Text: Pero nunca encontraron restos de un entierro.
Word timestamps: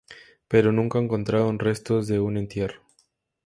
Pero 0.47 0.71
nunca 0.71 0.97
encontraron 0.97 1.59
restos 1.59 2.07
de 2.07 2.19
un 2.19 2.35
entierro. 2.35 2.81